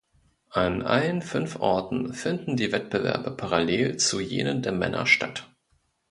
[0.49, 5.47] An allen fünf Orten finden die Wettbewerbe parallel zu jenen der Männer statt.